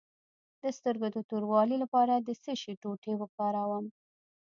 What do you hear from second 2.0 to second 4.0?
د څه شي ټوټې وکاروم؟